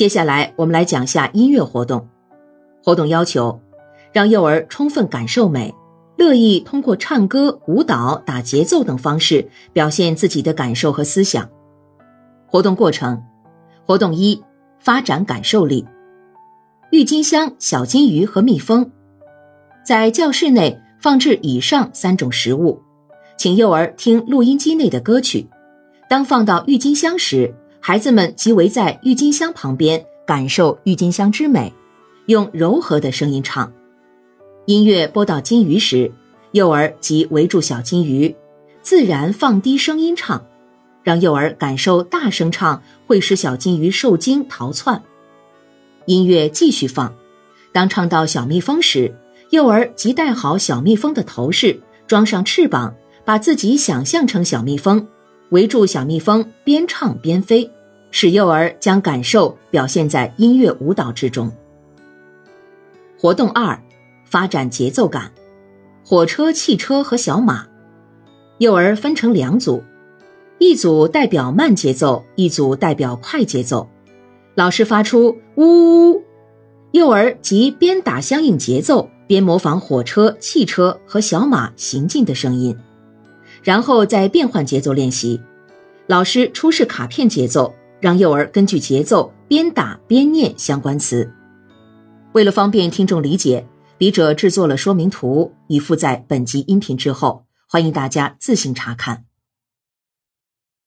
[0.00, 2.08] 接下来我们来讲下音乐活动。
[2.82, 3.60] 活动要求，
[4.14, 5.74] 让幼儿充分感受美，
[6.16, 11.46] 乐意通过唱歌、舞蹈、打节奏等方式表现自己的感受和思想。
[12.46, 13.22] 活动过程：
[13.84, 14.42] 活动一，
[14.78, 15.86] 发展感受力。
[16.90, 18.90] 郁金香、小金鱼和蜜蜂，
[19.84, 22.80] 在教室内放置以上三种食物，
[23.36, 25.46] 请幼儿听录音机内的歌曲。
[26.08, 31.72] 当放到郁金香时，孩子们即围在郁金香旁边，感受郁金香之美，
[32.26, 33.72] 用柔和的声音唱。
[34.66, 36.12] 音乐播到金鱼时，
[36.52, 38.36] 幼儿即围住小金鱼，
[38.82, 40.44] 自然放低声音唱，
[41.02, 45.02] 让幼儿感受大声唱会使小金鱼受惊逃窜。
[46.04, 47.14] 音乐继续放，
[47.72, 49.14] 当唱到小蜜蜂时，
[49.48, 55.08] 幼儿即戴好小蜜蜂的头饰，装上翅膀，把自己想象成小蜜蜂。
[55.50, 57.68] 围住小蜜蜂，边唱边飞，
[58.10, 61.50] 使幼儿将感受表现在音乐舞蹈之中。
[63.18, 63.78] 活动二，
[64.24, 65.30] 发展节奏感。
[66.04, 67.66] 火车、汽车和小马，
[68.58, 69.84] 幼儿分成两组，
[70.58, 73.88] 一组代表慢节奏，一组代表快节奏。
[74.56, 76.22] 老师发出呜呜，
[76.90, 82.76] 幼儿即边打相应节奏，边模仿火车、汽车和小马行进的声音。
[83.62, 85.40] 然后再变换节奏练习，
[86.06, 91.32] 老师出示卡片节奏，让幼儿根据节奏边打边念相关词。
[92.32, 93.66] 为了方便听众理解，
[93.98, 99.26] 笔者制作了说明图，已附在本集音频之后，欢迎大家自行查看。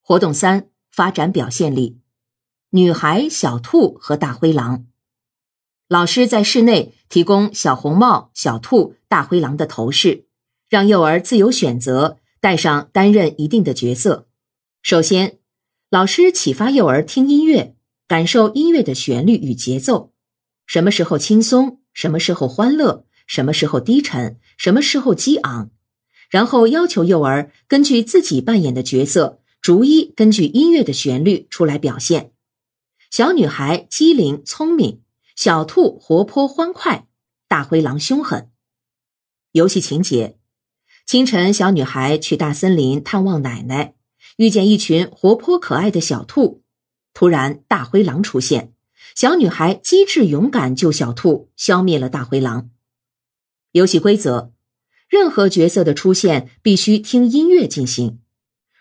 [0.00, 2.00] 活动三：发展表现力。
[2.70, 4.86] 女孩、小兔和大灰狼。
[5.88, 10.26] 老师在室内提供小红帽、小兔、大灰狼的头饰，
[10.68, 12.18] 让幼儿自由选择。
[12.38, 14.28] 带上担任一定的角色。
[14.80, 15.38] 首先，
[15.88, 17.76] 老师启发幼儿听音乐，
[18.08, 20.12] 感受音乐的旋律与节奏，
[20.66, 25.70] 什么时候轻松，什么时候欢乐，什么时候低沉，什么时候激昂。
[26.28, 32.32] 然后要求幼儿根据自己扮演的角色，逐一根据音乐的旋律出来表现。
[33.12, 35.02] 小女孩机灵聪明，
[35.36, 37.06] 小兔活泼欢快，
[37.46, 38.50] 大灰狼凶狠。
[39.52, 40.36] 游戏情节。
[41.06, 43.94] 清晨，小女孩去大森林探望奶奶，
[44.36, 46.62] 遇见一群活泼可爱的小兔。
[47.12, 48.72] 突然，大灰狼出现，
[49.14, 52.70] 小女孩机智勇敢救小兔，消灭了大灰狼。
[53.72, 54.52] 游戏规则：
[55.08, 58.20] 任何角色的出现必须听音乐进行。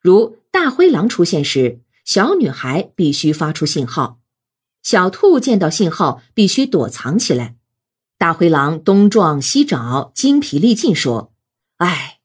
[0.00, 4.18] 如大灰狼出现时，小女孩必须发出信号；
[4.82, 7.56] 小兔见到信号必须躲藏起来。
[8.16, 11.32] 大灰狼东撞西找，精疲力尽说。
[11.76, 12.20] 哎，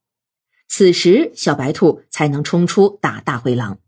[0.68, 3.80] 此时小白兔才能冲出打大灰狼。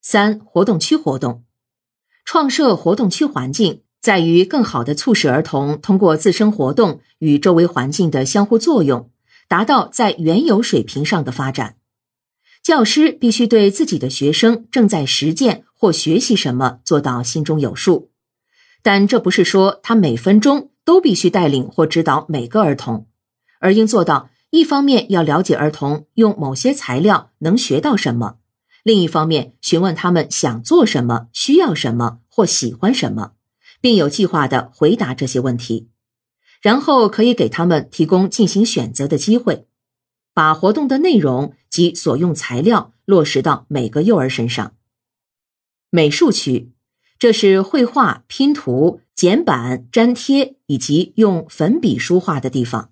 [0.00, 1.44] 三活动区活动，
[2.24, 9.10] 创设活动区环境在于更好的促使儿童通过自身活动与周围环境的相互作用，
[9.48, 11.76] 达到在原有水平上的发展。
[12.62, 18.10] 教师必须对自己的学生正在实践或学习什么做到心中有数，
[18.82, 23.06] 但这不是说他每分钟都必须带领或指导每个儿童。
[23.58, 28.38] 而应做到，一方面要了解儿童用某些材料能学到什么，
[28.82, 33.32] 另一方面询问他们想做什么、需要什么或喜欢什么，
[33.80, 35.90] 并有计划的回答这些问题，
[36.62, 39.66] 然后可以给他们提供进行选择的机会，
[40.32, 44.72] 把活动的内容及所用材料落实到每个幼儿身上。
[45.90, 46.72] 美术区，
[47.18, 52.90] 这是绘画、拼图、剪板、粘贴以及用粉笔书画的地方。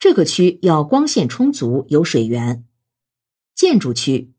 [0.00, 2.64] 这个区要光线充足，有水源。
[3.54, 4.32] 建筑区，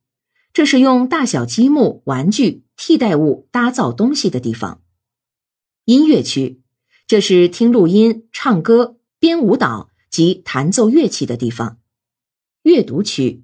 [0.51, 4.81] 这是用大小积木、玩具、替代物搭造东西的地方。
[5.85, 6.63] 音乐区，
[7.05, 11.77] 这是听录音、唱歌、编舞蹈及弹奏乐器的地方。
[12.63, 13.44] 阅读区，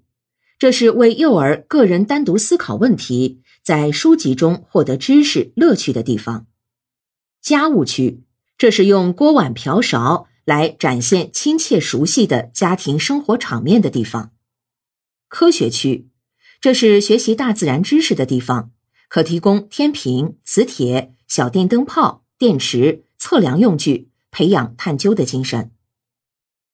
[0.57, 6.47] 这是为幼儿个人单独思考问题，在书籍中获得知识乐趣的地方。
[7.43, 8.23] 家务区，
[8.57, 10.26] 这是用锅碗瓢勺。
[10.47, 14.31] 来展现亲切熟悉的家庭生活场面的地方。
[15.27, 16.07] 科学区，
[16.61, 18.71] 这是学习大自然知识的地方，
[19.09, 25.71] 可提供天平、磁铁、小电灯泡、电池、测量用具，培养探究的精神。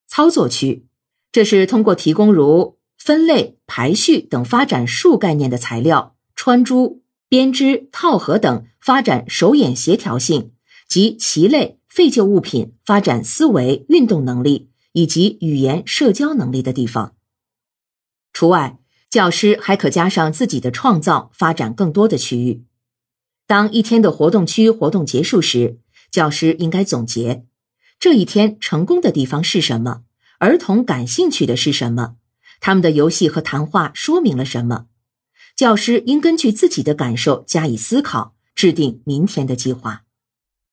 [0.08, 0.86] 操作区，
[1.32, 10.52] 这是通过提供如分类、排序等发展数概念的材料，穿珠、编织、套盒等发展手眼协调性
[10.88, 11.80] 及棋类。
[11.94, 17.14] 废旧物品发展思维运动能力以及语言社交能力的地方。
[18.34, 18.80] 除外，
[19.12, 22.64] 教师还可加上自己的创造，发展更多的区域。
[23.46, 25.78] 当一天的活动区活动结束时，
[26.10, 27.46] 教师应该总结
[28.00, 30.02] 这一天成功的地方是什么，
[30.40, 32.16] 儿童感兴趣的是什么，
[32.60, 34.88] 他们的游戏和谈话说明了什么。
[35.56, 40.06] 教师应根据自己的感受加以思考，制定明天的计划。